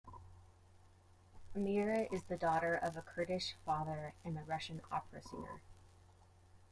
[1.55, 5.61] Amira is the daughter of a Kurdish father and a Russian opera singer.